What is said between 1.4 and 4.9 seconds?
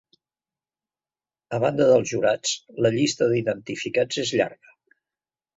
A banda dels jurats, la llista d'identificats és llarga.